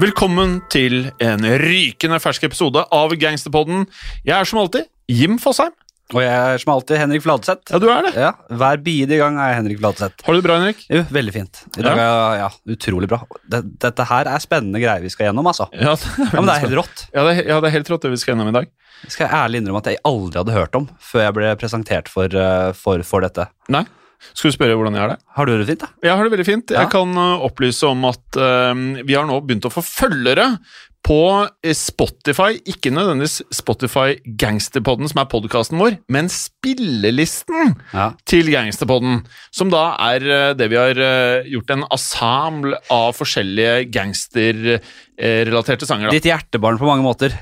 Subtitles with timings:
[0.00, 3.82] Velkommen til en rykende fersk episode av Gangsterpodden.
[4.24, 5.74] Jeg er som alltid Jim Fosheim.
[6.14, 7.68] Og jeg er som alltid Henrik Fladseth.
[7.68, 8.14] Ja, du er det.
[8.16, 10.24] Ja, Hver bidige gang er jeg Henrik Fladseth.
[10.24, 10.80] Har du det bra, Henrik?
[10.88, 11.60] Jo, veldig fint.
[11.76, 13.20] I dag er ja, utrolig bra.
[13.44, 15.68] Dette, dette her er spennende greier vi skal gjennom, altså.
[15.76, 17.04] Ja, det er, Ja, men det er helt rått.
[17.12, 18.72] Ja, det er, ja, det er helt rått det vi skal gjennom i dag.
[19.04, 22.40] Skal jeg ærlig innrømme at jeg aldri hadde hørt om før jeg ble presentert for,
[22.46, 23.50] eh, for, for dette.
[23.68, 23.84] Nei?
[24.32, 25.18] Skal du spørre hvordan jeg har det?
[25.36, 25.88] Har du det fint, da?
[26.04, 26.74] Jeg har det veldig fint.
[26.74, 26.84] Ja.
[26.84, 28.72] Jeg kan uh, opplyse om at uh,
[29.06, 30.52] vi har nå begynt å få følgere
[31.00, 31.18] på
[31.64, 32.58] eh, Spotify.
[32.68, 38.10] Ikke nødvendigvis Spotify Gangsterpodden, som er podkasten vår, men spillelisten Ja.
[38.28, 39.22] til Gangsterpodden.
[39.48, 41.00] Som da er det vi har
[41.48, 46.10] gjort en assemble av forskjellige gangsterrelaterte sanger.
[46.10, 46.18] Da.
[46.20, 47.32] Ditt hjertebarn på mange måter.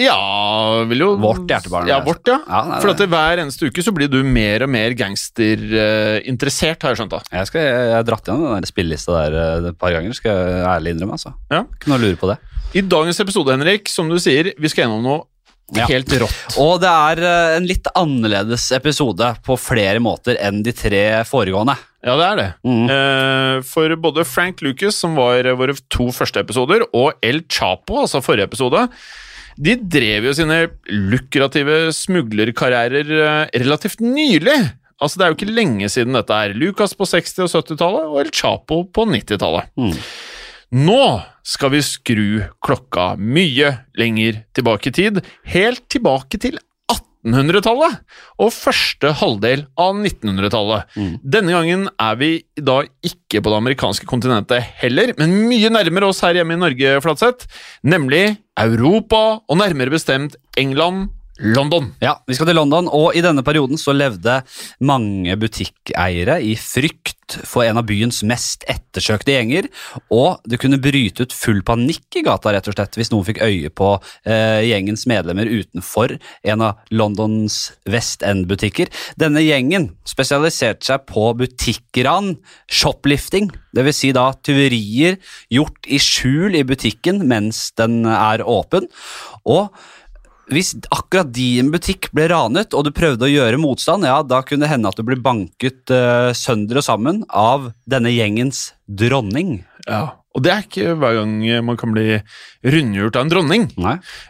[0.00, 2.38] Ja, vil jo Vårt hjertebarn, Ja, vårt, ja.
[2.48, 6.94] Ja, nei, For at hver eneste uke så blir du mer og mer gangsterinteressert, har
[6.94, 7.12] jeg skjønt.
[7.16, 7.20] da.
[7.32, 10.64] Jeg, skal, jeg har dratt gjennom den spillelista der eh, et par ganger, skal jeg
[10.76, 11.18] ærlig innrømme.
[11.18, 11.34] altså.
[11.52, 11.64] Ja.
[11.66, 12.38] Ikke noe å lure på det.
[12.72, 15.20] I dagens episode, Henrik, som du sier, vi skal gjennom noe
[15.76, 15.86] Ja.
[15.88, 16.56] helt rått.
[16.60, 21.76] Og det er eh, en litt annerledes episode på flere måter enn de tre foregående.
[22.02, 22.48] Ja, det er det.
[22.66, 22.86] Mm.
[22.90, 28.20] Eh, for både Frank Lucas, som var våre to første episoder, og El Chapo, altså
[28.24, 28.88] forrige episode,
[29.58, 30.58] de drev jo sine
[30.88, 34.58] lukrative smuglerkarrierer eh, relativt nylig.
[35.02, 36.54] Altså, Det er jo ikke lenge siden dette er.
[36.54, 39.72] Lucas på 60- og 70-tallet og El Chapo på 90-tallet.
[39.76, 39.96] Mm.
[40.86, 41.04] Nå
[41.44, 42.26] skal vi skru
[42.64, 45.18] klokka mye lenger tilbake i tid.
[45.52, 46.56] Helt tilbake til
[47.22, 48.00] 1800-tallet
[48.42, 50.96] og første halvdel av 1900-tallet.
[51.22, 56.22] Denne gangen er vi da ikke på det amerikanske kontinentet heller, men mye nærmere oss
[56.26, 57.46] her hjemme i Norge, Flatseth,
[57.86, 61.10] nemlig Europa, og nærmere bestemt England,
[61.40, 61.94] London.
[62.02, 64.42] Ja, vi skal til London, og i denne perioden så levde
[64.84, 69.68] mange butikkeiere i frykt for en av byens mest ettersøkte gjenger,
[70.12, 73.40] og det kunne bryte ut full panikk i gata rett og slett hvis noen fikk
[73.46, 73.94] øye på
[74.28, 76.18] eh, gjengens medlemmer utenfor
[76.52, 77.56] en av Londons
[77.88, 78.92] West End-butikker.
[79.16, 82.34] Denne gjengen spesialiserte seg på butikkran,
[82.68, 85.16] shoplifting, vil si da tyverier
[85.52, 88.90] gjort i skjul i butikken mens den er åpen,
[89.48, 89.72] og
[90.50, 94.66] hvis akkurat din butikk ble ranet, og du prøvde å gjøre motstand, ja, da kunne
[94.66, 99.60] det hende at du ble banket uh, sønder og sammen av denne gjengens dronning.
[99.86, 102.20] Ja, og det er ikke hver gang man kan bli
[102.64, 103.64] rundgjort av en dronning.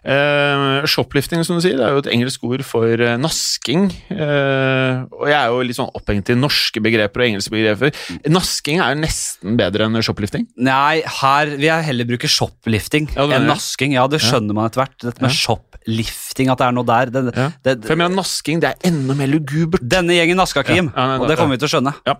[0.04, 3.86] Eh, shoplifting, som du sier, det er jo et engelsk ord for eh, nasking.
[4.10, 7.92] Eh, og jeg er jo litt sånn opphengt i norske begreper og engelske begreper.
[8.32, 10.48] Nasking er nesten bedre enn shoplifting.
[10.56, 13.94] Nei, her vil jeg heller bruke shoplifting Ja, enn nasking.
[13.96, 14.98] Ja, det skjønner man etter hvert.
[15.02, 15.36] Dette med Ja.
[15.42, 17.06] shoplifting, at det er noe der.
[17.14, 17.48] Det, Ja.
[17.62, 19.80] det, For jeg mener nasking, det er enda mer lugubert.
[19.86, 21.94] denne gjengen naska, Kim, Ja, ja, og det kommer vi til å skjønne.
[22.06, 22.14] Ja.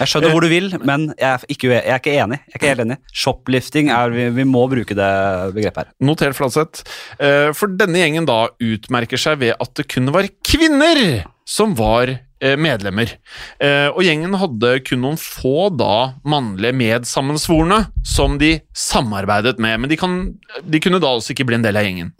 [0.00, 2.38] Jeg skjønner hvor du vil, men jeg er ikke, jeg er ikke enig.
[2.40, 2.98] Jeg er ikke helt enig.
[3.20, 5.10] Shoplifting er Vi, vi må bruke det
[5.56, 5.92] begrepet her.
[6.04, 6.84] Noter Flatseth.
[7.20, 12.12] Eh, For denne gjengen da utmerker seg ved at det kun var kvinner som var
[12.14, 13.10] eh, medlemmer.
[13.58, 19.90] Eh, Og gjengen hadde kun noen få da mannlige medsammensvorne som de samarbeidet med, men
[19.90, 20.14] de, kan,
[20.62, 22.12] de kunne da altså ikke bli en del av gjengen.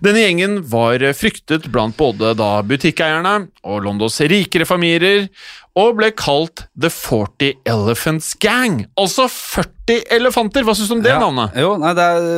[0.00, 3.36] Denne gjengen var fryktet blant både da butikkeierne
[3.68, 5.28] og Londons rikere familier,
[5.78, 8.86] og ble kalt The 40 Elephants Gang.
[8.98, 10.64] Altså 40 elefanter!
[10.66, 11.18] Hva syns du om det Ja.
[11.22, 11.54] navnet?
[11.58, 12.30] Jo, nei, Det er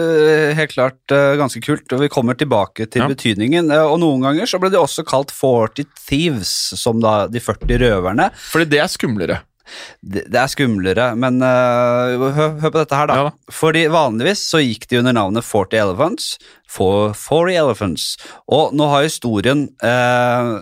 [0.50, 3.08] øh, helt klart uh, ganske kult, og vi kommer tilbake til Ja.
[3.08, 3.70] betydningen.
[3.72, 7.78] Eh, Og noen ganger så ble de også kalt 40 Thieves, som da de 40
[7.80, 8.30] røverne.
[8.52, 9.40] Fordi det er skumlere.
[10.04, 13.14] Det, det er skumlere, men uh, hør, hør på dette her, da.
[13.16, 13.32] Ja da.
[13.54, 16.34] Fordi vanligvis så gikk de under navnet 40 Elephants.
[16.68, 18.16] For 40 Elephants.
[18.48, 20.52] Og nå har historien eh,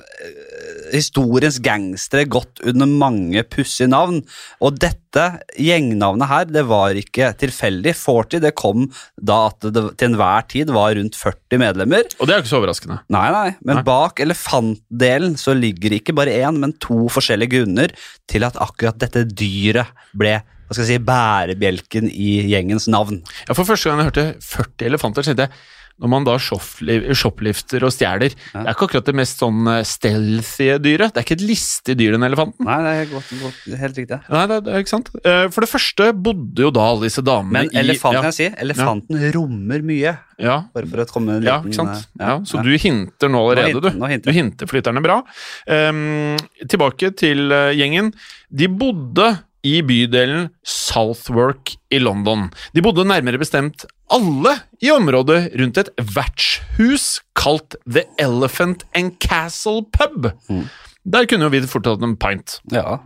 [0.90, 4.20] Historiens gangstere gått under mange pussige navn,
[4.62, 5.24] og dette
[5.58, 7.94] gjengnavnet her, det var ikke tilfeldig.
[7.98, 8.86] 40 det kom
[9.16, 12.06] da at det til enhver tid var rundt 40 medlemmer.
[12.18, 13.00] Og det er jo ikke så overraskende.
[13.12, 13.86] Nei, nei, men Nei.
[13.86, 17.94] bak elefantdelen så ligger det ikke bare én, men to forskjellige grunner
[18.30, 20.38] til at akkurat dette dyret ble
[20.70, 23.16] hva skal jeg si, bærebjelken i gjengens navn.
[23.48, 25.50] Ja, For første gang jeg hørte 40 elefanter, tenkte jeg
[26.00, 30.68] når man da shoplifter og stjeler Det er ikke akkurat det mest sånn eh, stealthy
[30.82, 31.12] dyret.
[31.14, 32.64] Det er ikke et listig dyr, den elefanten.
[32.66, 34.18] Nei, det er godt, godt, helt riktig.
[34.32, 35.10] Nei, det, det er ikke sant.
[35.20, 38.56] Eh, For det første bodde jo da alle disse damene Men elefanten, i jeg sier,
[38.64, 40.14] elefanten rommer mye.
[40.40, 42.08] ja, Bare for å komme en ja, ikke sant?
[42.18, 44.00] eh, Ja, så du hinter nå allerede, hinter- du.
[44.00, 45.20] nå hinter Du hinter flytterne bra.
[45.68, 46.36] Um,
[46.66, 48.12] tilbake til gjengen.
[48.50, 49.30] De bodde
[49.66, 52.48] i bydelen Southwark i London.
[52.74, 59.84] De bodde nærmere bestemt alle i området rundt et vertshus kalt The Elephant and Castle
[59.94, 60.32] Pub.
[60.50, 60.68] Mm.
[61.04, 62.58] Der kunne jo vi fort hatt en pint.
[62.72, 63.00] Ja.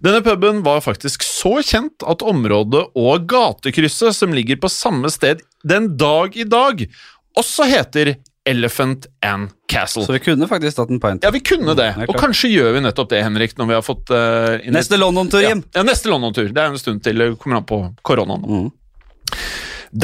[0.00, 5.42] Denne puben var faktisk så kjent at området og gatekrysset som ligger på samme sted
[5.68, 6.86] den dag i dag,
[7.36, 8.14] også heter
[8.48, 10.04] Elephant and Castle.
[10.06, 11.24] Så vi kunne faktisk tatt en pint.
[11.24, 13.86] Ja, vi kunne det, er og kanskje gjør vi nettopp det, Henrik, når vi har
[13.86, 16.50] fått uh, Neste London-tur, ja, ja, neste London-tur.
[16.50, 18.44] Det er en stund til det kommer an på koronaen.
[18.44, 19.36] Mm.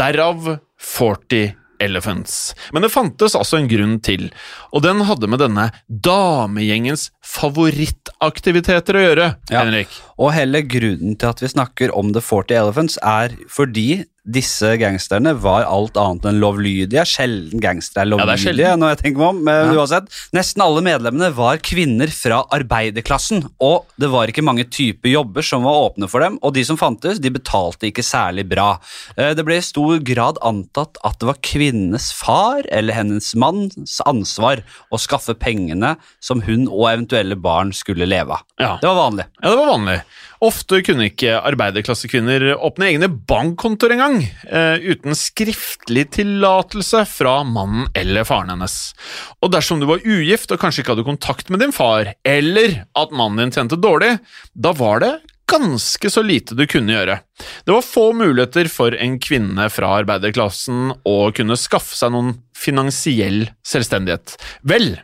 [0.02, 0.52] Derav
[0.82, 2.54] 40 Elephants.
[2.72, 4.30] Men det fantes altså en grunn til,
[4.72, 9.64] og den hadde med denne damegjengens favorittaktiviteter å gjøre, Ja.
[9.64, 9.92] Henrik.
[10.16, 15.32] Og hele grunnen til at vi snakker om The 40 Elephants, er fordi disse gangsterne
[15.38, 17.04] var alt annet enn lovlydige.
[17.06, 19.44] Sjelden gangstere er Ja, er lovlydige, når jeg tenker meg om.
[19.44, 19.80] Men Ja.
[19.80, 25.42] uansett, nesten alle medlemmene var kvinner fra arbeiderklassen, og det var ikke mange typer jobber
[25.42, 28.78] som var åpne for dem, og de som fantes, de betalte ikke særlig bra.
[29.16, 34.00] Eh, Det ble i stor grad antatt at det var kvinnenes far eller hennes manns
[34.06, 38.42] ansvar å skaffe pengene som hun og eventuelle barn skulle leve av.
[38.58, 38.78] Ja.
[38.80, 39.26] Det var vanlig.
[39.42, 40.02] Ja, det var vanlig.
[40.44, 44.18] Ofte kunne ikke arbeiderklassekvinner åpne egne bankkontoer engang,
[44.50, 48.94] eh, uten skriftlig tillatelse fra mannen eller faren hennes.
[49.40, 53.16] Og dersom du var ugift og kanskje ikke hadde kontakt med din far, eller at
[53.16, 54.18] mannen din tjente dårlig,
[54.52, 55.14] da var det
[55.46, 57.20] ganske så lite du kunne gjøre.
[57.64, 63.46] Det var få muligheter for en kvinne fra arbeiderklassen å kunne skaffe seg noen finansiell
[63.66, 64.34] selvstendighet.
[64.66, 64.96] Vel,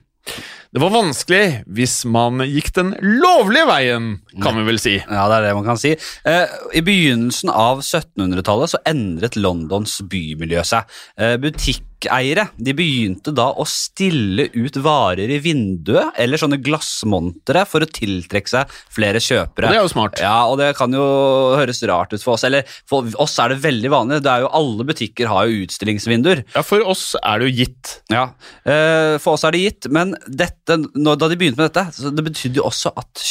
[0.73, 1.45] det var vanskelig
[1.77, 4.07] hvis man gikk den lovlige veien,
[4.41, 4.95] kan vi vel si.
[5.03, 5.93] Ja, det er det man kan si.
[6.25, 10.89] Eh, I begynnelsen av 1700-tallet så endret Londons bymiljø seg.
[11.21, 17.65] Eh, butikker butikkeiere de begynte da å stille ut varer i vinduet, eller sånne glassmontere,
[17.67, 19.69] for å tiltrekke seg flere kjøpere.
[19.69, 20.21] Og det er jo smart.
[20.21, 22.45] Ja, og det kan jo høres rart ut for oss.
[22.45, 24.23] Eller for oss er det veldig vanlig.
[24.23, 26.45] Det er jo Alle butikker har jo utstillingsvinduer.
[26.55, 27.95] Ja, For oss er det jo gitt.
[28.13, 28.33] Ja,
[28.65, 32.25] eh, For oss er det gitt, men dette, da de begynte med dette, så det
[32.27, 33.23] betydde jo også at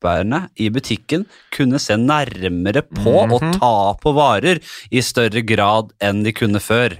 [0.00, 6.24] kjøperne i butikken kunne se nærmere på og ta på varer i større grad enn
[6.24, 6.96] de kunne før.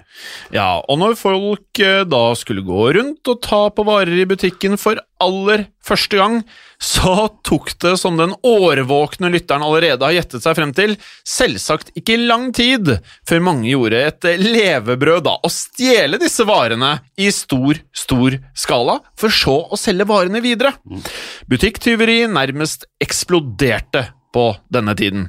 [0.52, 4.76] Ja, og når folk eh, da skulle gå rundt og ta på varer i butikken
[4.76, 6.36] for aller første gang,
[6.80, 10.94] så tok det, som den årvåkne lytteren allerede har gjettet seg frem til,
[11.28, 12.94] selvsagt ikke lang tid
[13.28, 19.34] før mange gjorde et levebrød da, å stjele disse varene i stor, stor skala, for
[19.34, 20.74] så å selge varene videre.
[21.50, 25.28] Butikktyveri nærmest eksploderte på denne tiden.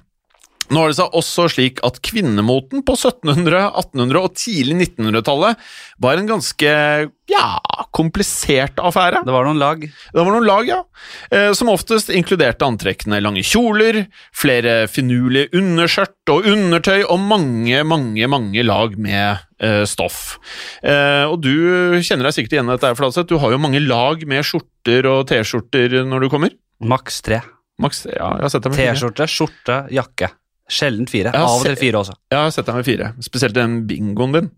[0.72, 5.60] Nå har det seg også slik at kvinnemoten på 1700-, 1800- og tidlig 1900-tallet
[6.02, 6.72] var en ganske
[7.32, 7.46] ja,
[7.96, 9.24] komplisert affære.
[9.28, 9.84] Det var noen lag.
[9.84, 10.80] Det var noen lag, ja,
[11.32, 18.32] eh, som oftest inkluderte antrekkene lange kjoler, flere finurlige underskjørt og undertøy og mange, mange,
[18.32, 20.38] mange lag med eh, stoff.
[20.84, 23.28] Eh, og du kjenner deg sikkert igjen i dette, Fladseth.
[23.32, 26.56] Du har jo mange lag med skjorter og T-skjorter når du kommer.
[26.82, 27.44] Maks tre.
[27.82, 28.80] Maks, ja, jeg har sett deg.
[28.80, 30.32] T-skjorte, skjorte, jakke.
[30.72, 31.34] Sjelden fire.
[31.36, 32.16] Av og til fire også.
[32.32, 34.52] Jeg har sett deg med fire, spesielt den bingoen din.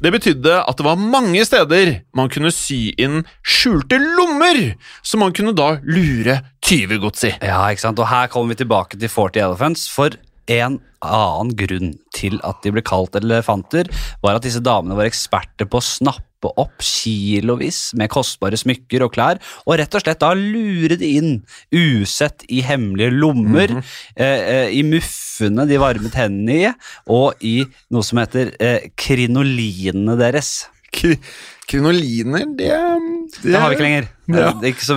[0.00, 4.62] Det betydde at det var mange steder man kunne sy inn skjulte lommer,
[5.04, 7.34] som man kunne da lure tyvegods i.
[7.44, 8.00] Ja, ikke sant?
[8.00, 10.16] Og her kommer vi tilbake til 40 Elephants, for
[10.50, 13.88] en annen grunn til at de ble kalt elefanter,
[14.24, 19.12] var at disse damene var eksperter på å snappe opp kilovis med kostbare smykker og
[19.14, 21.32] klær, og rett og slett da lure de inn
[21.74, 23.76] usett i hemmelige lommer,
[24.16, 26.74] eh, eh, i muffene de varmet hendene i,
[27.12, 27.60] og i
[27.92, 30.68] noe som heter eh, krinolinene deres.
[30.90, 31.14] Kri
[31.70, 32.70] krinoliner, det,
[33.42, 34.06] det Det har vi ikke lenger.
[34.26, 34.48] Ja.
[34.58, 34.96] Det ikke så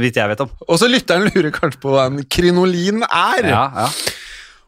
[0.00, 0.54] vidt jeg vet om.
[0.64, 3.50] Og så lytteren lurer kanskje på hva en krinolin er.
[3.50, 3.88] Ja, ja.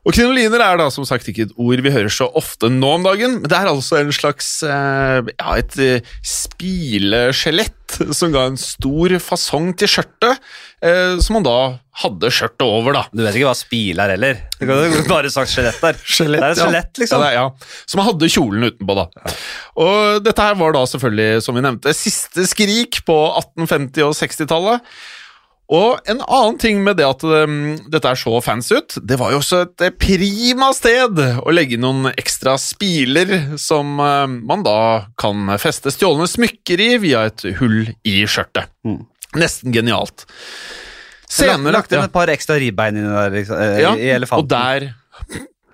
[0.09, 3.03] Og krinoliner er da som sagt ikke et ord vi hører så ofte nå om
[3.05, 8.57] dagen, men det er altså en slags eh, ja, et eh, spileskjelett som ga en
[8.61, 10.41] stor fasong til skjørtet,
[10.81, 11.59] eh, som man da
[12.01, 13.05] hadde skjørtet over, da.
[13.13, 14.41] Du vet ikke hva spil er heller.
[14.57, 16.01] Du kan bare sagt skjelett der.
[16.01, 16.71] Skjelett, det er et ja.
[16.71, 17.27] skjelett, liksom.
[17.27, 17.85] Ja, er, ja.
[17.93, 19.37] Som hadde kjolen utenpå, da.
[19.85, 24.93] Og dette her var da selvfølgelig, som vi nevnte, siste skrik på 1850- og 60-tallet.
[25.69, 29.35] Og en annen ting med det at um, dette er så fancy ut, det var
[29.35, 34.79] jo også et eh, prima sted å legge noen ekstra spiler som eh, man da
[35.21, 38.73] kan feste stjålne smykker i via et hull i skjørtet.
[38.89, 39.03] Mm.
[39.37, 40.25] Nesten genialt.
[41.29, 44.47] Senere, lagt inn ja, et par ekstra ribbein inni der, liksom, eh, ja, i elefanten.
[44.47, 44.89] og der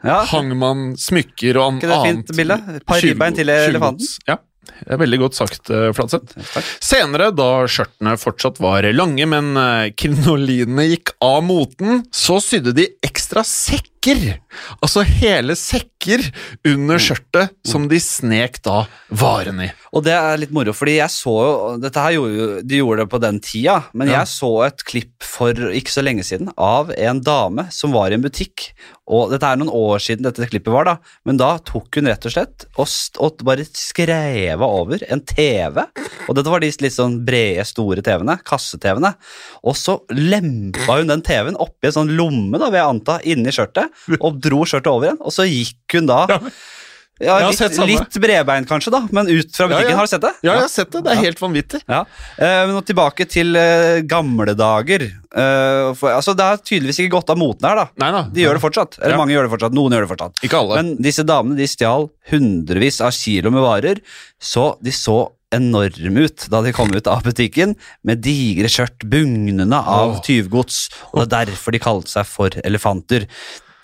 [0.02, 0.18] ja.
[0.32, 2.58] hang man smykker og an- Ikke det et fint bilde?
[2.80, 4.10] Et par ribbein til elefanten.
[4.26, 6.36] Ja, det er veldig godt sagt, eh, Flatseth.
[6.82, 12.88] Senere, da skjørtene fortsatt var lange, men eh, krinolinene gikk av moten, så sydde de
[13.06, 13.44] ekstra
[14.04, 14.38] sekker.
[14.84, 16.22] Altså hele sekker
[16.68, 19.72] under skjørtet som de snek da varene i.
[19.94, 23.04] Og det er litt moro, fordi jeg så jo Dette her gjorde jo De gjorde
[23.04, 24.20] det på den tida, men Ja.
[24.20, 28.14] jeg så et klipp for ikke så lenge siden av en dame som var i
[28.18, 28.72] en butikk.
[29.06, 32.24] Og dette er noen år siden dette klippet var, da, men da tok hun rett
[32.26, 32.88] og slett og,
[33.20, 35.82] og bare skreva over en TV.
[36.28, 39.14] Og dette var de litt sånn brede, store TV-ene, kasse-TV-ene.
[39.64, 43.52] Og så lempa hun den TV-en oppi en sånn lomme, da, vil jeg anta, inni
[43.54, 43.92] skjørtet,
[44.24, 45.20] og dro skjørtet over igjen.
[45.24, 46.24] Og så gikk hun da
[47.22, 49.92] ja, ja, litt, litt bredbeint kanskje, da, men ut fra butikken.
[49.92, 49.98] ja.
[50.00, 50.32] Har du sett det?
[50.42, 51.02] Ja, jeg har sett det.
[51.06, 51.80] Det er helt vanvittig.
[51.86, 52.00] Ja,
[52.42, 55.04] eh, men tilbake til eh, gamle dager.
[55.06, 57.86] Eh, altså, det har tydeligvis ikke gått av moten her, da.
[58.02, 58.24] Nei da.
[58.34, 58.98] De gjør det fortsatt.
[58.98, 59.78] Eller mange gjør det fortsatt.
[59.78, 60.42] Noen gjør det fortsatt.
[60.48, 60.80] Ikke alle.
[60.80, 64.02] Men disse damene de stjal hundrevis av kilo med varer,
[64.42, 65.20] så de så
[65.54, 70.88] enorme ut da de kom ut av butikken, med digre skjørt bugnende av tyvgods.
[71.12, 73.28] Og det er derfor de kalte seg for elefanter.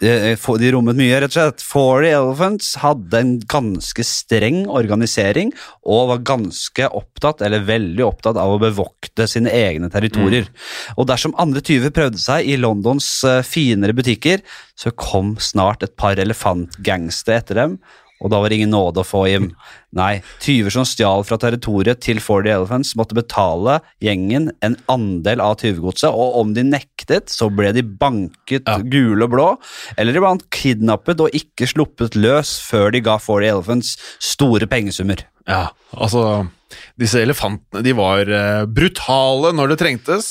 [0.01, 1.65] De, de rommet mye, rett og slett.
[1.65, 5.53] Forty Elephants hadde en ganske streng organisering
[5.85, 10.49] og var ganske opptatt, eller veldig opptatt, av å bevokte sine egne territorier.
[10.97, 14.41] Og dersom andre tyver prøvde seg i Londons eh, finere butikker,
[14.81, 17.77] så kom snart et par elefantgangster etter dem,
[18.21, 19.51] og da var det ingen nåde å få hjem.
[19.97, 25.57] Nei, tyver som stjal fra territoriet til Forty Elephants, måtte betale gjengen en andel av
[25.63, 28.79] tyvegodset, og om de nektet, så ble de banket Ja.
[28.79, 29.49] gule og blå,
[29.97, 35.25] eller iblant kidnappet og ikke sluppet løs før de ga Forty Elephants store pengesummer.
[35.51, 35.67] Ja,
[35.99, 36.47] altså
[37.01, 40.29] Disse elefantene de var eh, brutale når det trengtes,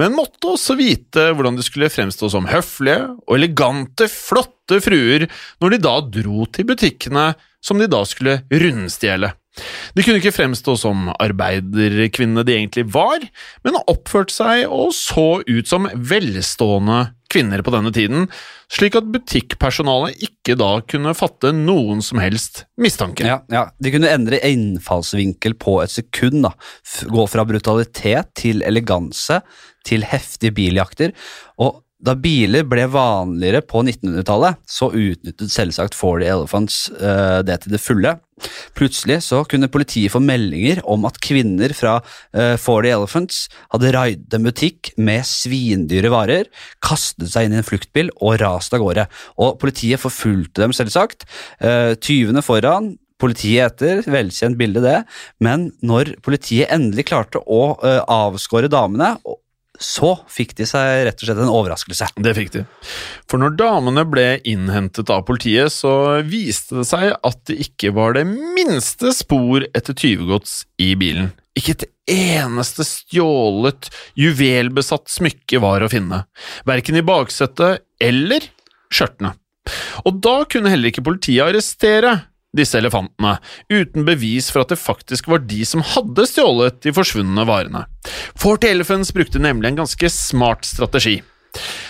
[0.00, 5.28] men måtte også vite hvordan de skulle fremstå som høflige og elegante, flotte fruer
[5.62, 7.28] når de da dro til butikkene
[7.62, 9.30] som de da skulle rundstjele.
[9.96, 13.22] De kunne ikke fremstå som arbeiderkvinnene de egentlig var,
[13.64, 18.26] men oppførte seg og så ut som velstående kvinner på denne tiden,
[18.72, 23.26] slik at butikkpersonalet ikke da kunne fatte noen som helst mistanke.
[23.26, 23.66] Ja, ja.
[23.82, 26.42] De kunne endre innfallsvinkel på et sekund.
[26.46, 26.54] da.
[27.10, 29.40] Gå fra brutalitet til eleganse
[29.86, 31.14] til heftige biljakter.
[31.62, 37.72] Og da biler ble vanligere på 1900-tallet, så utnyttet selvsagt Forty Elephants uh, det til
[37.72, 38.12] det fulle.
[38.76, 44.36] Plutselig så kunne politiet få meldinger om at kvinner fra uh, Forty Elephants hadde raidet
[44.36, 46.52] en butikk med svindyre varer,
[46.84, 49.08] kastet seg inn i en fluktbil og rast av gårde.
[49.40, 51.24] Og politiet forfulgte dem, selvsagt.
[51.64, 54.98] Uh, tyvene foran, Politiet etter, velkjent bilde det,
[55.40, 59.14] men når politiet endelig klarte å uh, avskåre damene,
[59.82, 62.08] så fikk de seg rett og slett en overraskelse.
[62.22, 62.64] Det fikk de.
[63.30, 68.16] For når damene ble innhentet av politiet, så viste det seg at det ikke var
[68.16, 71.32] det minste spor etter tyvegods i bilen.
[71.56, 76.24] Ikke et eneste stjålet, juvelbesatt smykke var å finne,
[76.68, 78.44] verken i baksetet eller
[78.92, 79.32] skjørtene.
[80.06, 82.12] Og da kunne heller ikke politiet arrestere
[82.56, 83.36] disse elefantene,
[83.72, 87.86] uten bevis for at det faktisk var de som hadde stjålet de forsvunne varene.
[88.38, 91.20] Forty Elephants brukte nemlig en ganske smart strategi.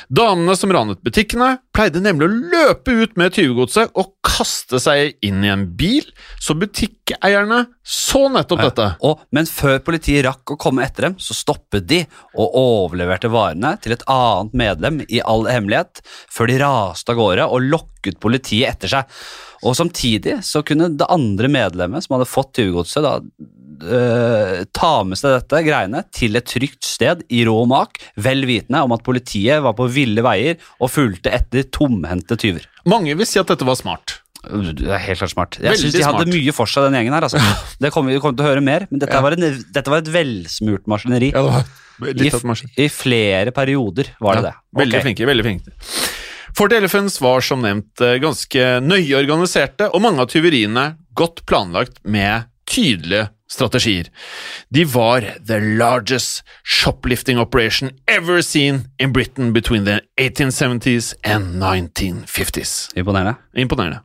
[0.07, 5.43] Damene som ranet butikkene, pleide nemlig å løpe ut med tyvegodset og kaste seg inn
[5.45, 6.07] i en bil,
[6.43, 8.87] så butikkeierne så nettopp dette.
[9.07, 12.05] Og, men før politiet rakk å komme etter dem, så stoppet de
[12.37, 17.51] og overleverte varene til et annet medlem i all hemmelighet, før de raste av gårde
[17.51, 19.19] og lokket politiet etter seg.
[19.67, 23.19] Og samtidig så kunne det andre medlemmet som hadde fått tyvegodset, da
[23.83, 28.83] øh, ta med seg dette greiene til et trygt sted i rå mak, vel vitende
[28.87, 32.65] om at politiet var på ville veier og fulgte etter tomhendte tyver.
[32.89, 34.21] Mange vil si at dette var smart.
[34.47, 35.57] Det er helt klart smart.
[35.59, 36.35] Jeg syns de hadde smart.
[36.37, 37.25] mye for seg, den gjengen her.
[37.27, 37.41] Altså.
[37.83, 39.23] Det kommer vi kommer til å høre mer, men dette, Ja.
[39.25, 41.33] var, en, dette var et velsmurt maskineri.
[41.35, 42.85] Ja, det var I.
[42.85, 44.55] I flere perioder var det Ja, det.
[44.83, 45.03] Veldig Ok.
[45.09, 45.73] flinke, veldig flinke.
[46.57, 50.85] Fort Elephants var som nevnt eh, ganske nøye organiserte, og mange av tyveriene
[51.17, 54.09] godt planlagt med tydelige strategier.
[54.69, 62.91] De var the largest shoplifting operation ever seen in Britain between the 1870s and 1950s.
[62.97, 63.37] Imponerende.
[63.57, 64.01] Imponerende.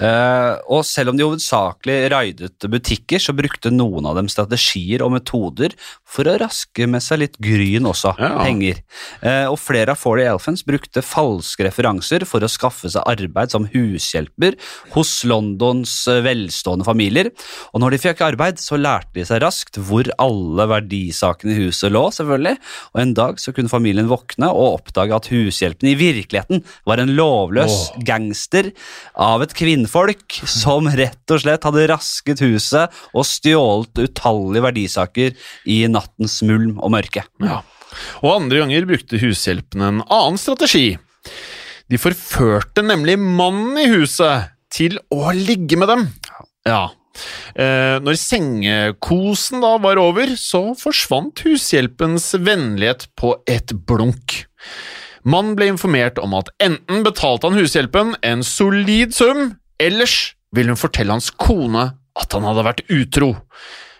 [0.00, 5.14] Uh, og selv om de hovedsakelig raidet butikker, så brukte noen av dem strategier og
[5.16, 5.74] metoder
[6.06, 8.30] for å raske med seg litt gryn også, Ja.
[8.44, 8.80] penger.
[9.24, 13.66] Uh, og flere av Forty Elephants brukte falske referanser for å skaffe seg arbeid som
[13.72, 14.56] hushjelper
[14.94, 17.30] hos Londons eh, velstående familier.
[17.72, 21.92] Og når de fikk arbeid, så lærte de seg raskt hvor alle verdisakene i huset
[21.94, 22.58] lå, selvfølgelig.
[22.94, 27.14] Og en dag så kunne familien våkne og oppdage at hushjelpen i virkeligheten var en
[27.16, 28.70] lovløs gangster
[29.14, 35.82] av et kvinnfolk som rett og slett hadde rasket huset og stjålet utallige verdisaker i
[35.90, 37.24] nattens mulm og mørke.
[37.42, 37.62] Ja.
[38.22, 40.96] Og andre ganger brukte hushjelpen en annen strategi.
[41.90, 46.06] De forførte nemlig mannen i huset til å ligge med dem.
[46.66, 46.88] Ja.
[47.54, 54.44] Eh, når sengekosen da var over, så forsvant hushjelpens vennlighet på et blunk.
[55.24, 60.80] Mannen ble informert om at enten betalte han hushjelpen en solid sum, ellers ville hun
[60.80, 63.32] fortelle hans kone at han hadde vært utro.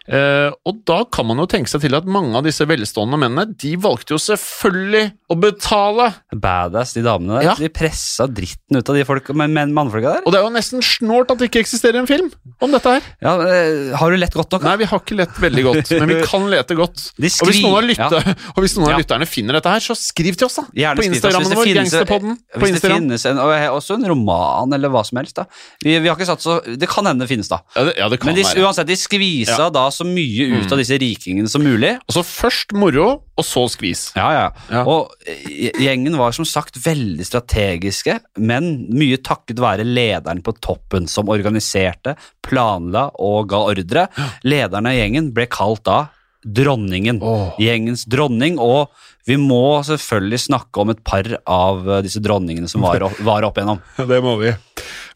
[0.05, 3.55] Eh, og da kan man jo tenke seg til at mange av disse velstående mennene,
[3.57, 6.11] de valgte jo selvfølgelig å betale.
[6.37, 7.47] Badass, de damene der.
[7.49, 7.55] Ja.
[7.57, 10.27] De pressa dritten ut av de folk, men, men mannfolka der.
[10.29, 12.29] Og det er jo nesten snålt at det ikke eksisterer en film
[12.61, 13.09] om dette her.
[13.25, 14.67] Ja, eh, har du lett godt nok?
[14.69, 17.07] Nei, vi har ikke lett veldig godt, men vi kan lete godt.
[17.17, 19.97] Og hvis noen av, skri- lytte, og hvis noen av lytterne finner dette her, så
[19.99, 20.67] skriv til oss, da!
[20.85, 22.37] Gjerne på Instagrammen vår, Gangsterpodden.
[22.55, 23.41] På Hvis det finnes en,
[23.73, 25.37] også en roman eller hva som helst.
[25.41, 25.47] da.
[25.83, 27.63] Vi, vi har ikke satt så, Det kan hende det finnes, da.
[27.75, 29.71] Ja, det, ja, det kan Men de, uansett, de skvisa Ja.
[29.75, 31.95] Da så mye ut av disse rikingene som mulig.
[32.05, 33.07] Altså først moro,
[33.39, 34.09] og så skvis.
[34.19, 34.45] Ja, ja.
[34.71, 34.83] Ja.
[34.91, 41.07] Og eh, gjengen var som sagt veldig strategiske, men mye takket være lederen på toppen,
[41.11, 44.09] som organiserte, planla og ga ordre.
[44.45, 46.03] Lederen av gjengen ble kalt da
[46.45, 47.23] Dronningen.
[47.25, 47.55] Oh.
[47.57, 48.91] Gjengens dronning, og
[49.25, 53.47] vi må selvfølgelig snakke om et par av eh, disse dronningene som var, opp- var
[53.49, 53.81] opp igjennom.
[53.97, 54.51] Det må vi.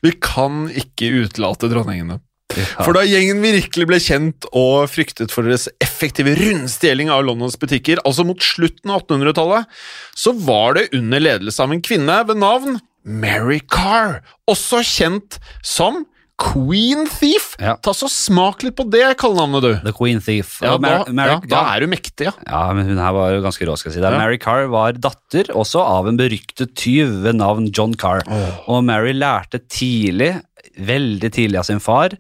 [0.06, 2.16] Vi kan ikke utelate dronningene.
[2.80, 8.02] For da gjengen virkelig ble kjent og fryktet for deres effektive rundstjeling av Londons butikker,
[8.08, 9.80] altså mot slutten av 1800-tallet,
[10.18, 16.04] så var det under ledelse av en kvinne ved navn Mary Carr, også kjent som
[16.38, 17.56] Queen Thief.
[17.58, 17.74] Ja.
[17.82, 19.72] Ta så Smak litt på det kallenavnet, du.
[19.88, 20.58] The Queen Thief.
[20.62, 22.34] Ja, da, ja, da er du mektig, ja.
[22.46, 24.04] Ja, men hun her var jo ganske rå, skal jeg si.
[24.04, 24.12] Det.
[24.14, 28.22] Mary Carr var datter også av en beryktet tyv ved navn John Carr.
[28.70, 30.36] Og Mary lærte tidlig,
[30.78, 32.14] veldig tidlig av sin far,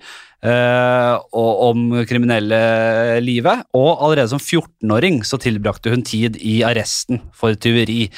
[0.44, 2.58] eh, og om kriminelle
[3.24, 3.64] livet.
[3.76, 8.08] Og allerede som 14-åring så tilbrakte hun tid i arresten for tyveri.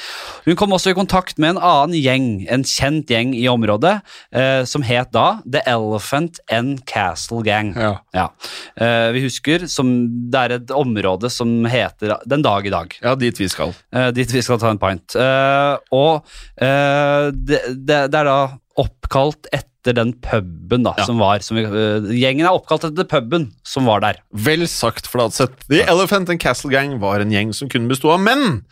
[0.45, 3.97] Hun kom også i kontakt med en annen gjeng, en kjent gjeng i området,
[4.35, 7.73] eh, som het da The Elephant and Castle Gang.
[7.77, 7.93] Ja.
[8.15, 8.27] Ja.
[8.75, 9.91] Eh, vi husker som
[10.31, 12.93] det er et område som heter Den dag i dag.
[13.01, 13.73] ja, dit vi skal.
[13.93, 15.15] Eh, dit vi skal ta en pint.
[15.15, 16.25] Eh, og
[16.61, 18.39] eh, det, det, det er da
[18.81, 21.05] oppkalt etter den puben da, Ja.
[21.05, 24.19] som var som vi, eh, Gjengen er oppkalt etter puben som var der.
[24.31, 25.67] Vel sagt, Fladseth.
[25.67, 28.63] The Elephant and Castle Gang var en gjeng som kunne bestå av menn,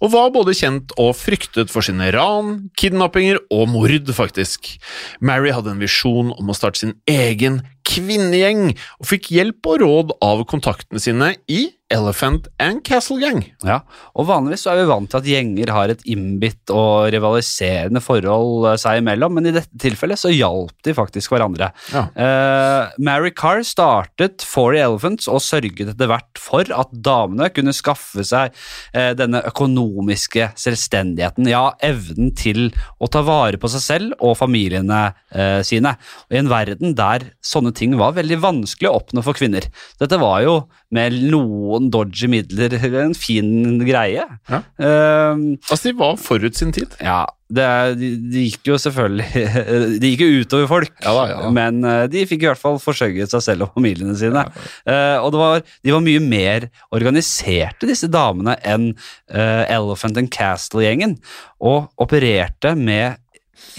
[0.00, 4.78] og var både kjent og fryktet for sine ran, kidnappinger og mord, faktisk.
[5.20, 10.10] Mary hadde en visjon om å starte sin egen kvinnegjeng, og fikk hjelp og råd
[10.24, 13.40] av kontaktene sine i Elephant and Castle Gang.
[13.64, 13.80] Ja,
[14.18, 18.68] og Vanligvis så er vi vant til at gjenger har et innbitt og rivaliserende forhold
[18.72, 21.70] eh, seg imellom, men i dette tilfellet så hjalp de faktisk hverandre.
[21.94, 22.04] Ja.
[22.14, 28.24] Uh, Mary Carr startet Forty Elephants og sørget etter hvert for at damene kunne skaffe
[28.26, 28.54] seg
[28.94, 35.06] uh, denne økonomiske selvstendigheten, ja, evnen til å ta vare på seg selv og familiene
[35.14, 35.94] uh, sine.
[36.28, 39.66] Og I en verden der sånne ting var veldig vanskelig å oppnå for kvinner.
[40.00, 40.58] Dette var jo
[40.94, 44.24] med noen dodgy midler en fin greie.
[44.50, 44.60] Ja.
[44.78, 46.92] Eh, Altså, de var forut sin tid.
[47.00, 47.64] ja, det,
[48.00, 49.42] de, de gikk jo selvfølgelig
[50.02, 52.80] De gikk jo utover folk, Ja da, ja men eh, de fikk i hvert fall
[52.82, 54.46] forsørget seg selv og familiene sine.
[54.88, 60.32] Eh, og det var, de var mye mer organiserte, disse damene, enn uh, Elephant and
[60.34, 61.18] Castle-gjengen,
[61.64, 63.20] og opererte med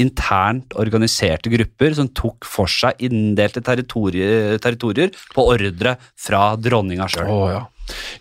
[0.01, 7.31] internt organiserte grupper som tok for seg inndelte territorier, territorier på ordre fra dronninga sjøl.
[7.31, 7.63] Oh, ja.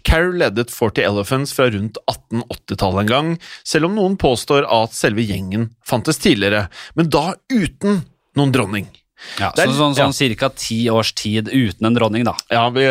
[0.04, 3.30] Carol ledet Forty Elephants fra rundt 1880-tallet en gang,
[3.64, 6.66] selv om noen påstår at selve gjengen fantes tidligere,
[6.98, 8.02] men da uten
[8.36, 8.90] noen dronning.
[9.38, 10.10] Ja, er- så, sånn, ja.
[10.10, 10.12] ca.
[10.12, 12.34] cirka ti års tid uten en dronning, da.
[12.52, 12.84] Ja, vi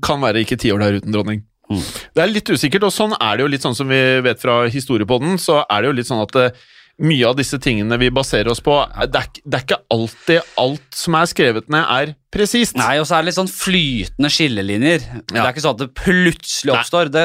[0.00, 1.44] kan være ikke ti år der uten dronning.
[1.66, 1.82] Mm.
[2.14, 4.60] Det er litt usikkert, og sånn er det jo litt sånn som vi vet fra
[4.70, 6.64] historiepodden, så er det jo litt sånn at eh,
[6.96, 8.76] mye av disse tingene vi baserer oss på,
[9.12, 12.76] det er, det er ikke alltid alt som er skrevet ned, er presist.
[12.78, 15.04] Nei, og så er det litt sånn flytende skillelinjer.
[15.28, 17.10] Det er ikke sånn at det plutselig oppstår.
[17.12, 17.24] Det,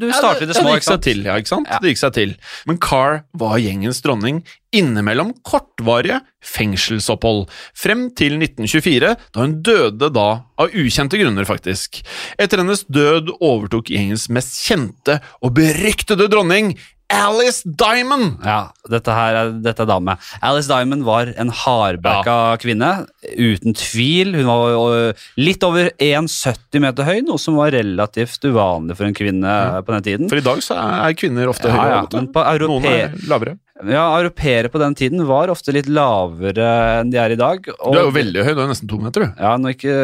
[0.00, 1.68] du starter i det ja, små, det gikk ikke seg til, ja, ikke sant?
[1.68, 1.80] Ja.
[1.82, 2.34] Det gikk seg til.
[2.68, 4.40] Men Carr var gjengens dronning
[4.76, 10.28] innimellom kortvarige fengselsopphold, frem til 1924, da hun døde da
[10.60, 12.00] av ukjente grunner, faktisk.
[12.40, 16.76] Etter hennes død overtok gjengens mest kjente og beryktede dronning,
[17.10, 18.38] Alice Diamond!
[18.46, 20.14] Ja, dette her er, dette er dame.
[20.46, 22.90] Alice Diamond var en hardbacka kvinne,
[23.34, 24.34] uten tvil.
[24.38, 29.56] Hun var litt over 1,70 meter høy, noe som var relativt uvanlig for en kvinne
[29.86, 30.30] på den tiden.
[30.30, 31.98] For i dag så er kvinner ofte Ja, høyere.
[31.98, 33.56] ja, men på europe- Noen er lavere.
[33.88, 36.66] Ja, Europeere på den tiden var ofte litt lavere
[37.00, 37.64] enn de er i dag.
[37.78, 39.40] og- Du er jo veldig høy, du er nesten to meter, du.
[39.40, 39.94] Ja, nå ikke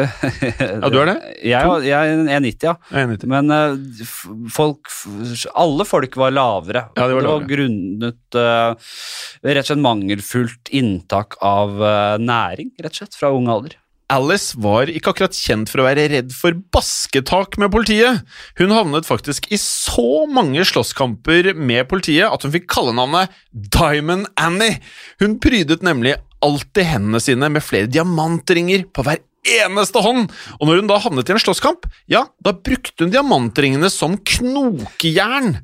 [0.81, 1.17] Ja, du er det?
[1.45, 2.75] Jeg, jeg er 1,90, ja.
[2.89, 3.29] Jeg er enig til.
[3.29, 3.75] Men uh,
[4.49, 4.89] folk
[5.55, 6.87] Alle folk var lavere.
[6.97, 7.27] Ja, de var lavere.
[7.27, 8.93] det var grunnet uh,
[9.47, 13.77] rett og slett mangelfullt inntak av uh, næring, rett og slett, fra ung alder.
[14.07, 18.23] Alice var ikke akkurat kjent for å være redd for basketak med politiet.
[18.59, 24.79] Hun havnet faktisk i så mange slåsskamper med politiet at hun fikk kallenavnet Diamond Annie.
[25.19, 26.15] Hun prydet nemlig
[26.45, 31.29] alltid hendene sine med flere diamantringer på hver eneste hånd, og når hun da havnet
[31.29, 35.59] i en slåsskamp, ja, da brukte hun diamantringene som knokejern.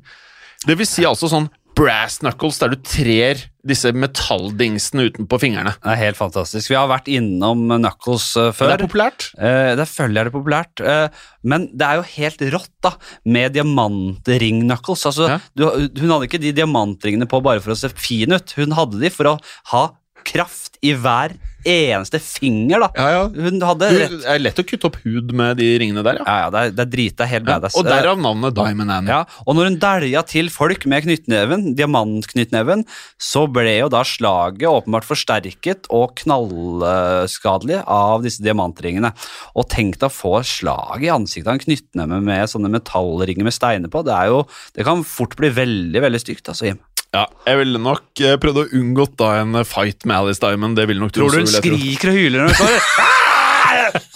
[0.64, 5.72] Det vil si altså sånn brass knuckles, der du trer disse metalldingsene utenpå fingrene.
[5.80, 6.70] Det er helt fantastisk.
[6.70, 8.70] Vi har vært innom Knuckles eh, før.
[8.70, 9.26] Det er populært.
[9.38, 10.82] Eh, det følger er det populært.
[10.84, 12.92] Eh, men det er jo helt rått da,
[13.24, 15.06] med diamantring-knuckles.
[15.10, 15.40] Altså, Ja.
[15.56, 18.54] hun hadde ikke de diamantringene på bare for å se fin ut.
[18.56, 19.38] Hun hadde de for å
[19.72, 19.84] ha
[20.24, 22.84] kraft i hver eneste finger.
[22.84, 22.90] da.
[22.96, 23.24] Ja, ja.
[23.28, 26.20] Hun hadde Du, rett det er lett å kutte opp hud med de ringene der,
[26.20, 26.24] ja.
[26.26, 27.56] Ja, ja, det er, det er drita helt ja.
[27.56, 27.78] badass.
[27.78, 29.12] Og derav navnet Diamond Annie.
[29.14, 32.86] Ja, og når hun dælja til folk med knyttneven, diamantknyttneven,
[33.20, 39.12] så ble jo da slaget åpenbart forsterket og knallskadelig av disse diamantringene.
[39.58, 43.56] Og tenk deg å få slag i ansiktet av en knyttneve med sånne metallringer med
[43.56, 44.04] steiner på.
[44.06, 44.42] Det, er jo,
[44.76, 46.48] det kan fort bli veldig veldig stygt.
[46.48, 46.82] altså, Jim.
[47.14, 50.74] Ja, jeg ville nok eh, prøvd å unngått da en eh, fight med Alice Diamond.
[50.74, 52.78] Det ville nok Tror du hun jeg skriker og hyler når hun står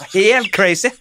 [0.15, 0.91] Helt crazy!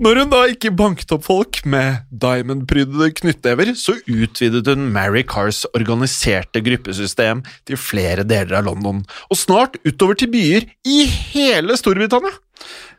[0.00, 5.66] Når hun da ikke banket opp folk med diamond-prydede knyttnever, så utvidet hun Mary Cars
[5.76, 11.02] organiserte gruppesystem til flere deler av London, og snart utover til byer i
[11.34, 12.32] hele Storbritannia.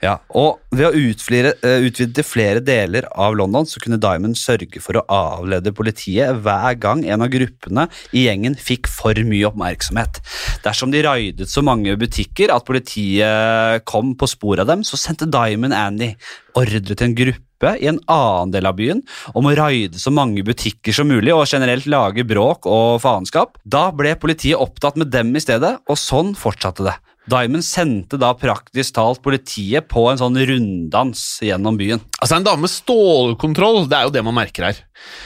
[0.02, 4.82] Ja, og ved å eh, utvide til flere deler av London, så kunne Diamond sørge
[4.82, 7.86] for å avlede politiet hver gang en av gruppene
[8.18, 10.18] i gjengen fikk for mye oppmerksomhet.
[10.66, 15.30] Dersom de raidet så mange butikker at politiet kom på sporet av dem, så sendte
[15.30, 16.16] Diamond Andy
[16.58, 19.04] ordre til en gruppe i en annen del av byen
[19.38, 23.62] om å raide så mange butikker som mulig og generelt lage bråk og faenskap.
[23.62, 26.98] Da ble politiet opptatt med dem i stedet, og sånn fortsatte det.
[27.32, 32.04] Diamond sendte da praktisk talt politiet på en sånn runddans gjennom byen.
[32.20, 34.82] Altså En dame med stålkontroll, det er jo det man merker her.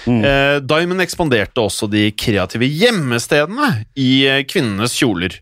[0.05, 0.21] Mm.
[0.21, 5.39] Eh, Diamond ekspanderte også de kreative gjemmestedene i eh, kvinnenes kjoler.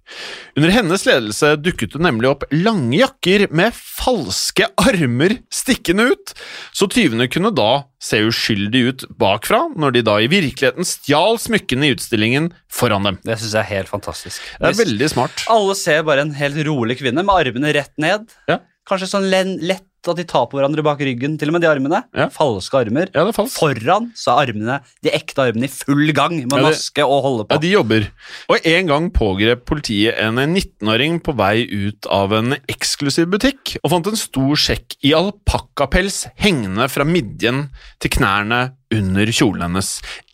[0.58, 6.34] Under hennes ledelse dukket det nemlig opp lange jakker med falske armer stikkende ut,
[6.72, 11.88] så tyvene kunne da se uskyldige ut bakfra, når de da i virkeligheten stjal smykkene
[11.88, 13.22] i utstillingen foran dem.
[13.24, 14.44] Det syns jeg er helt fantastisk.
[14.60, 15.48] Det er veldig smart.
[15.52, 18.32] Alle ser bare en helt rolig kvinne med armene rett ned.
[18.52, 18.60] Ja.
[18.88, 22.02] Kanskje sånn lett at de tar på hverandre bak ryggen, til og med de armene.
[22.18, 22.28] Ja.
[22.34, 23.12] Falske armer.
[23.14, 23.60] Ja, falskt.
[23.62, 27.48] Foran så er armene, de ekte armene i full gang med Ja, naske og holde
[27.48, 27.56] på.
[27.56, 28.08] Ja, de jobber.
[28.52, 33.94] Og en gang pågrep politiet en 19-åring på vei ut av en eksklusiv butikk, og
[33.96, 37.68] fant en stor sjekk i alpakkapels hengende fra midjen
[38.04, 38.64] til knærne
[38.98, 39.90] under kjolen hennes.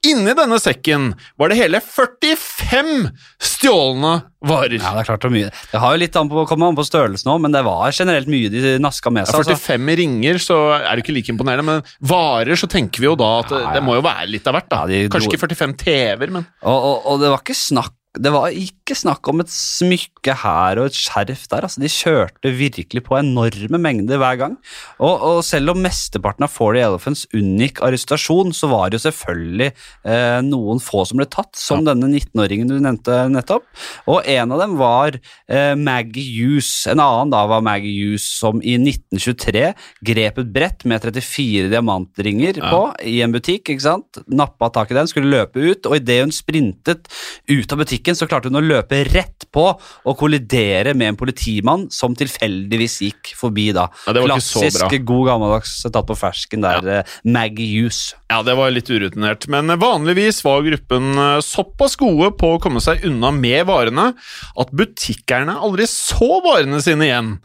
[0.07, 3.09] Inni denne sekken var det hele 45
[3.43, 4.13] stjålne
[4.47, 4.77] varer.
[4.79, 5.49] Ja, det er klart det er mye.
[5.73, 8.29] Det har jo litt an på, kommer an på størrelsen òg, men det var generelt
[8.31, 9.41] mye de naska med Ja, seg.
[9.43, 9.57] altså.
[9.59, 13.31] 45 ringer, så er det ikke like imponerende, men varer så tenker vi jo da
[13.43, 14.69] at det, det må jo være litt av hvert.
[14.71, 14.83] da.
[14.87, 18.49] Ja, Kanskje ikke 45 TV-er, men Og, og, og det var ikke snakk det var
[18.57, 21.65] ikke snakk om et smykke her og et skjerf der.
[21.67, 24.55] altså De kjørte virkelig på enorme mengder hver gang.
[24.97, 29.67] Og, og selv om mesteparten av Forty Elephants unngikk arrestasjon, så var det jo selvfølgelig
[29.69, 33.67] eh, noen få som ble tatt, som denne 19-åringen du nevnte nettopp.
[34.09, 36.71] Og en av dem var eh, Maggie Hughes.
[36.89, 39.67] En annen da var Maggie Hughes, som i 1923
[40.09, 43.69] grep et brett med 34 diamantringer på i en butikk.
[43.69, 44.23] ikke sant?
[44.33, 47.05] Nappa tak i den, skulle løpe ut, og idet hun sprintet
[47.53, 51.87] ut av butikken, så klarte hun å løpe rett på og kollidere med en politimann
[51.93, 53.87] som tilfeldigvis gikk forbi da.
[54.05, 54.69] Ja, det var ikke så bra.
[54.69, 57.03] Klassisk god gammeldags tatt på fersken der, ja.
[57.27, 58.01] Maggie Hughes.
[58.31, 62.81] Ja, det var litt urutinert, men vanligvis var gruppen eh, såpass gode på å komme
[62.83, 64.11] seg unna med varene
[64.59, 67.35] at butikkerne aldri så varene sine igjen.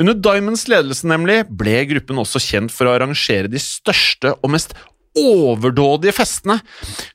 [0.00, 4.74] Under Diamonds ledelse nemlig ble gruppen også kjent for å arrangere de største og mest
[5.18, 6.58] overdådige festene.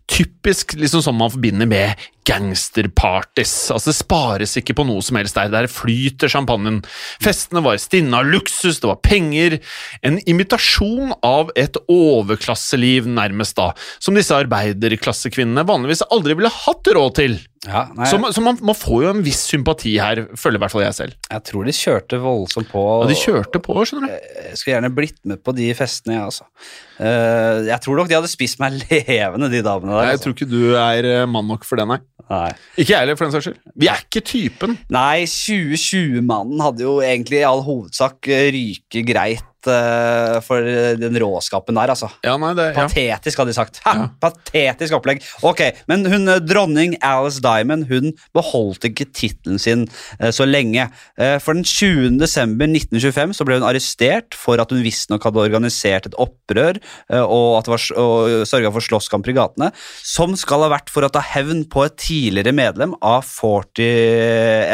[0.10, 3.54] Typisk liksom som man forbinder med gangsterparties.
[3.74, 5.50] Altså Det spares ikke på noe som helst der.
[5.54, 6.82] Der flyter champagnen.
[7.24, 9.60] Festene var stinne av luksus, det var penger.
[10.06, 13.72] En imitasjon av et overklasseliv, nærmest da.
[14.04, 17.38] Som disse arbeiderklassekvinnene vanligvis aldri ville hatt råd til.
[17.68, 20.62] Ja, nei, Så, man- så man, man får jo en viss sympati her, føler i
[20.62, 21.16] hvert fall jeg selv.
[21.32, 22.84] jeg tror de kjørte voldsomt på.
[23.02, 24.14] Og de kjørte på, skjønner du.
[24.46, 26.46] Jeg skulle gjerne blitt med på de festene, jeg, altså.
[27.02, 30.06] Eh, jeg tror nok de hadde spist meg levende, de damene der.
[30.14, 30.24] Jeg Altså.
[30.30, 32.00] tror ikke du er eh, mann nok for det, nei.
[32.28, 32.50] Nei.
[32.76, 33.60] Ikke jeg heller, for den saks skyld.
[33.80, 34.76] Vi er ikke typen.
[34.92, 40.62] Nei, 2020-mannen hadde jo egentlig i all hovedsak eh, ryke greit eh, for
[41.02, 42.10] den råskapen der, altså.
[42.26, 42.86] Ja, nei, det, ja.
[42.86, 43.80] Patetisk, hadde de sagt.
[43.86, 45.24] Ha, Patetisk opplegg.
[45.48, 49.88] Ok, Men hun, eh, dronning Alice Diamond hun beholdt ikke tittelen sin
[50.22, 50.88] uh, så lenge.
[51.20, 52.20] Uh, for den 20.
[52.22, 57.58] desember 1925 så ble hun arrestert for at hun visstnok hadde organisert et opprør og,
[57.58, 59.70] at det var, og sørga for slåsskamper i gatene,
[60.06, 63.88] som skal ha vært for å ta hevn på et tidligere medlem av 40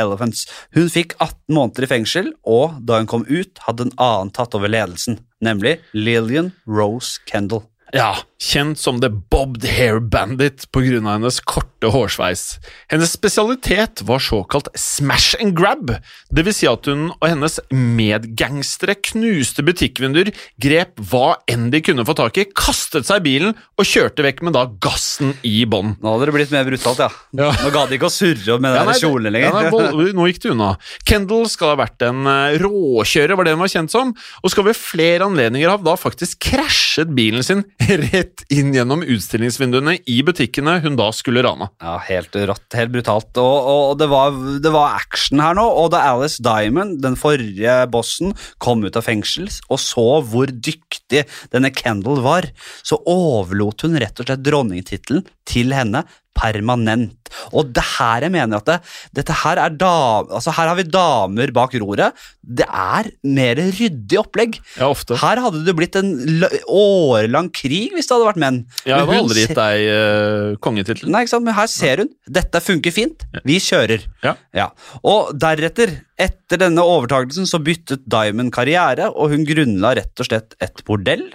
[0.01, 0.45] Elephants.
[0.75, 4.55] Hun fikk 18 måneder i fengsel, og da hun kom ut, hadde en annen tatt
[4.57, 7.62] over ledelsen, nemlig Lillian Rose Kendall.
[7.93, 12.58] Ja, kjent som The Bobbed Hair Bandit av hennes korte hårsveis.
[12.89, 15.91] Hennes spesialitet var såkalt smash and grab,
[16.34, 22.06] det vil si at hun og hennes medgangstere knuste butikkvinduer, grep hva enn de kunne
[22.08, 25.93] få tak i, kastet seg i bilen og kjørte vekk med da gassen i bånn.
[26.01, 27.12] Nå hadde det blitt mer brutalt, ja.
[27.38, 27.51] Ja.
[27.62, 29.53] Nå ga de ikke å surre med Ja, kjolen lenger.
[29.69, 30.71] ja, nei, nå gikk det unna.
[31.06, 34.65] Kendall skal ha vært en eh, råkjører, var det hun var kjent som, og skal
[34.71, 37.62] ved flere anledninger ha da faktisk krasjet bilen sin
[38.13, 41.69] rett inn gjennom utstillingsvinduene i butikkene hun da skulle rane.
[41.83, 43.31] Ja, helt rått, helt brutalt.
[43.41, 47.77] Og, og det, var, det var action her nå, og da Alice Diamond, den forrige
[47.93, 52.47] bossen, kom ut av fengsel og så hvor dyktig denne Kendall var,
[52.85, 56.03] så overlot hun rett og slett dronningtittelen til henne
[56.37, 57.17] permanent.
[57.53, 58.77] Og det her jeg mener at det,
[59.19, 59.93] dette her er da,
[60.23, 62.19] altså her har vi damer bak roret.
[62.43, 64.59] Det er mer ryddig opplegg.
[64.77, 65.17] Ja, ofte.
[65.21, 66.13] Her hadde det blitt en
[66.67, 68.61] årelang krig hvis det hadde vært menn.
[68.85, 71.13] Jeg hadde aldri gitt deg uh, kongetittelen.
[71.13, 71.47] Nei, ikke sant?
[71.47, 72.13] Men her ser hun.
[72.39, 73.27] Dette funker fint.
[73.47, 74.05] Vi kjører.
[74.23, 74.69] Ja.
[75.01, 80.55] Og deretter, Etter denne overtagelsen så byttet Diamond karriere, og hun grunnla rett og slett
[80.63, 81.25] et bordell.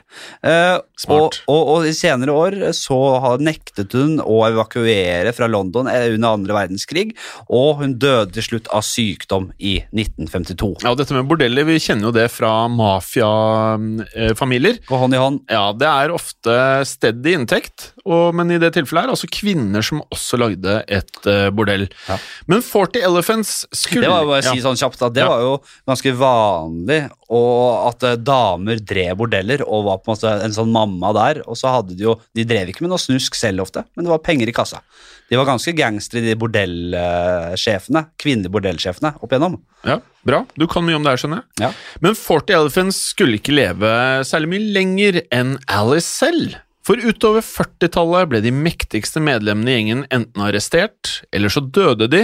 [0.46, 0.77] Eh,
[1.12, 2.98] og, og, og i senere år så
[3.42, 7.09] nektet hun å evakuere fra London eh, under andre verdenskrig,
[7.53, 10.77] og hun døde til slutt av sykdom i 1952.
[10.85, 14.77] Ja, og dette med bordeller, vi kjenner jo det fra mafiafamilier.
[14.88, 15.38] Gå hånd i hånd.
[15.53, 16.55] Ja, det er ofte
[16.88, 21.18] steady inntekt, og, men i det tilfellet er det altså kvinner som også lagde et
[21.29, 21.85] uh, bordell.
[22.09, 22.16] Ja.
[22.51, 25.29] Men 40 Elephants skulle Det var jo bare å si sånn kjapt at det Ja.
[25.35, 25.53] var jo
[25.92, 30.71] ganske vanlig og at eh, damer drev bordeller og var på en måte en sånn
[30.73, 31.42] mamma der.
[31.44, 34.12] Og så hadde de jo De drev ikke med noe snusk selv ofte, men det
[34.14, 34.81] var penger i kassa.
[35.29, 38.07] De var ganske gangstere, de bordellsjefene.
[38.21, 39.59] Kvinnelige bordellsjefene opp igjennom.
[39.85, 40.40] Ja, bra.
[40.57, 41.66] Du kan mye om det her, skjønner jeg.
[41.66, 41.71] Ja.
[42.05, 43.90] Men 40 Elephants skulle ikke leve
[44.29, 46.57] særlig mye lenger enn Alice selv.
[46.88, 52.22] For utover 40-tallet ble de mektigste medlemmene i gjengen enten arrestert, eller så døde de,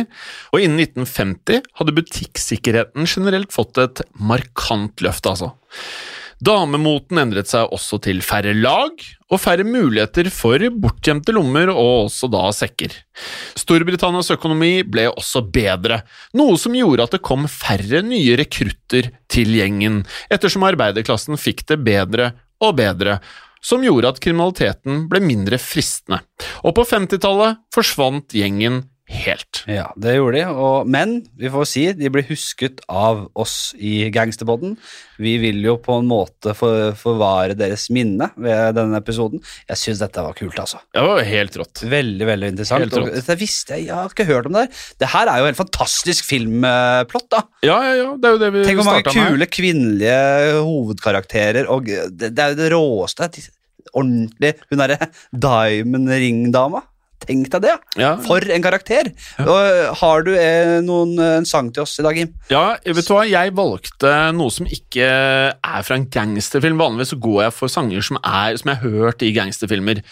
[0.56, 5.52] og innen 1950 hadde butikksikkerheten generelt fått et markant løft, altså.
[6.44, 12.28] Damemoten endret seg også til færre lag og færre muligheter for bortgjemte lommer og også
[12.32, 12.96] da sekker.
[13.60, 16.00] Storbritannias økonomi ble også bedre,
[16.36, 21.82] noe som gjorde at det kom færre nye rekrutter til gjengen, ettersom arbeiderklassen fikk det
[21.84, 22.32] bedre
[22.64, 23.18] og bedre,
[23.64, 26.20] som gjorde at kriminaliteten ble mindre fristende.
[26.62, 28.82] Og på 50-tallet forsvant gjengen
[29.14, 29.62] helt.
[29.70, 30.44] Ja, det gjorde de.
[30.50, 34.76] Og, men vi får si de blir husket av oss i Gangsterpodden.
[35.22, 39.42] Vi vil jo på en måte for, forvare deres minne ved denne episoden.
[39.70, 40.82] Jeg syns dette var kult, altså.
[40.94, 41.84] Det var helt rått.
[41.94, 42.86] Veldig veldig interessant.
[42.86, 43.12] Helt rått.
[43.20, 44.84] dette visste jeg, jeg har ikke hørt om det her.
[45.04, 47.44] Det her er jo en fantastisk filmplott, da.
[47.66, 49.34] Ja, ja, ja, det er jo det vi Tenk hvor mange starta med.
[49.34, 53.30] kule kvinnelige hovedkarakterer, og det, det er jo det råeste.
[53.94, 54.56] Ordentlig.
[54.70, 56.82] Hun derre Diamond Ring-dama.
[57.24, 57.74] Tenk deg det!
[57.96, 58.10] Ja.
[58.20, 59.08] For en karakter!
[59.40, 62.34] Og, har du eh, noen, eh, en sang til oss i dag, Jim?
[62.50, 63.22] Ja, vet du hva?
[63.28, 66.76] Jeg valgte noe som ikke er fra en gangsterfilm.
[66.82, 70.02] Vanligvis så går jeg for sanger som, er, som jeg har hørt i gangsterfilmer.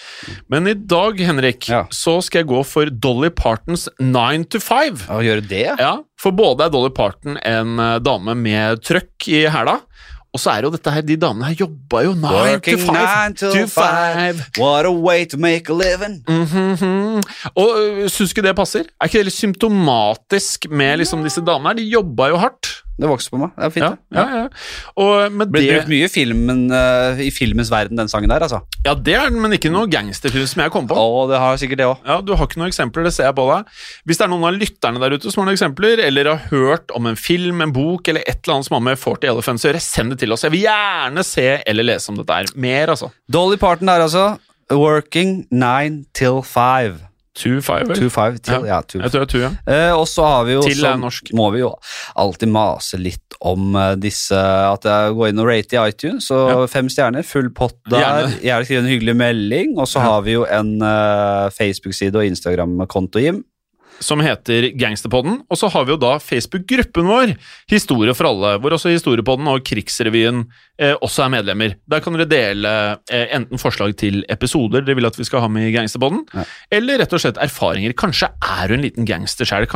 [0.53, 1.83] Men i dag, Henrik, Ja.
[1.93, 5.05] så skal jeg gå for Dolly Partons 9 to 5.
[5.13, 5.67] Å gjøre det?
[5.83, 9.81] Ja, for både er Dolly Parton en eh, dame med trøkk i hæla,
[10.33, 12.87] og så er jo dette her, de damene her jobba jo 9 to five.
[12.87, 12.95] 5.
[12.97, 14.45] nine to five.
[14.59, 16.23] What a way to make a living.
[16.29, 17.23] Mhm.
[17.55, 18.87] Og øh, syns ikke det passer?
[19.01, 21.75] Er ikke det litt symptomatisk med liksom disse damene her?
[21.83, 22.82] De jobba jo hardt.
[23.03, 23.51] Det vokser på meg.
[23.57, 23.85] Det er fint.
[24.15, 24.63] Ja, ja, ja.
[25.03, 28.45] Og med Ble det brukt mye i, filmen, uh, i filmens verden, den sangen der,
[28.47, 28.63] altså.
[28.87, 30.99] Ja, det er den, men ikke noe gangsterfilm som jeg kom på.
[30.99, 32.07] Å, det har sikkert det også.
[32.09, 33.75] Ja, Du har ikke noen eksempler, det ser jeg på deg.
[34.07, 36.95] Hvis det er noen av lytterne der ute som har noen eksempler, eller har hørt
[36.97, 39.71] om en film, en bok eller et eller annet som har med 40 Elephants å
[39.73, 40.47] gjøre, send det til oss.
[40.47, 42.55] Jeg vil gjerne se eller lese om dette her.
[42.55, 43.11] Mer, altså.
[43.27, 44.27] Dolly Parton der, altså.
[44.73, 47.12] Working nine till five.
[47.35, 47.97] Two five, vel?
[47.97, 48.83] Two five til, ja.
[48.85, 49.51] two Jeg tror det er two, ja.
[49.67, 51.31] Eh, og så har vi jo Til er norsk.
[51.33, 51.71] må vi jo
[52.21, 56.29] alltid mase litt om eh, disse At jeg går inn og rate i iTunes.
[56.31, 56.67] Og Ja.
[56.67, 58.03] fem stjerner, full pott der.
[58.05, 58.35] Gjerne.
[58.45, 59.73] Gjerne skriv en hyggelig melding.
[59.79, 63.43] Og så har vi jo en uh, Facebook-side og Instagram-konto, Jim.
[64.01, 65.41] Som heter Gangsterpodden.
[65.51, 67.35] Og så har vi jo da Facebook-gruppen vår,
[67.71, 70.45] Historie for alle, hvor også Historiepodden og Krigsrevyen
[70.79, 71.77] eh, også er medlemmer.
[71.91, 72.73] Der kan dere dele
[73.13, 76.45] eh, enten forslag til episoder dere vil at vi skal ha med i Gangsterpodden, Ja.
[76.73, 77.95] eller rett og slett erfaringer.
[77.99, 79.67] Kanskje er du en liten gangster sjøl.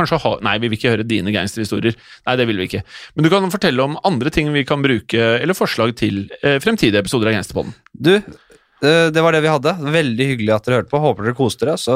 [0.43, 1.95] Nei, vi vil ikke høre dine gangsterhistorier.
[2.27, 2.83] Nei, det vil vi ikke.
[3.15, 6.99] Men du kan fortelle om andre ting vi kan bruke, eller forslag til eh, fremtidige
[6.99, 7.73] episoder av Gangsterpodden.
[7.97, 8.21] Du,
[8.81, 9.73] det var det vi hadde.
[9.81, 11.01] Veldig hyggelig at dere hørte på.
[11.01, 11.77] Håper dere koste dere.
[11.81, 11.95] Så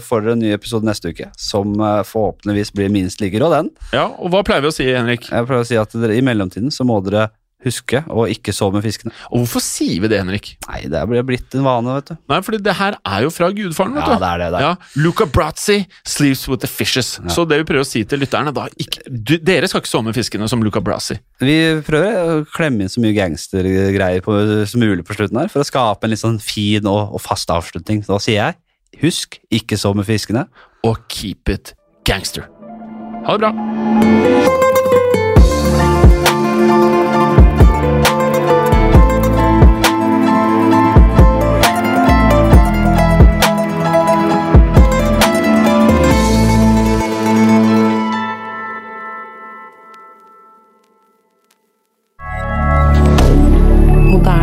[0.00, 3.68] får dere en ny episode neste uke, som eh, forhåpentligvis blir minst like rå, den.
[3.92, 5.28] Ja, og hva pleier vi å si, Henrik?
[5.28, 7.28] Jeg pleier å si at dere, i mellomtiden så må dere
[7.64, 9.12] huske og ikke sove med fiskene.
[9.30, 10.52] Og hvorfor sier vi det, Henrik?
[10.68, 12.16] Nei, det er blitt en vane, vet du.
[12.32, 14.14] Nei, fordi det her er jo fra gudfaren, vet du.
[14.14, 14.48] Ja, det er det.
[14.54, 14.66] det er.
[14.66, 17.14] Ja, Luca Brazzi sleeps with the fishes.
[17.32, 20.08] Så det vi prøver å si til lytterne da, ikke, du, Dere skal ikke sove
[20.10, 21.18] med fiskene som Luca Brazzi.
[21.42, 25.68] Vi prøver å klemme inn så mye gangstergreier som mulig på slutten her, for å
[25.68, 28.02] skape en litt sånn fin og, og fast avslutning.
[28.06, 28.58] Så da sier jeg,
[29.02, 30.46] husk, ikke sov med fiskene.
[30.86, 31.76] Og keep it
[32.08, 32.48] gangster.
[33.26, 33.52] Ha det bra.